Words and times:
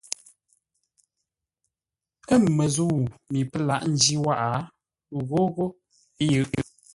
Ə̂ 2.31 2.37
məzə̂u 2.57 2.99
mi 3.31 3.39
pə́ 3.51 3.61
laghʼ 3.67 3.87
ńjî 3.93 4.15
wághʼə 4.25 4.53
ghóghó 5.27 5.65
yʉʼ. 6.29 6.49